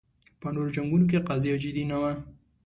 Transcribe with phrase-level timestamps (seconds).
[0.41, 2.13] په نورو جنګونو کې قضیه جدي نه وه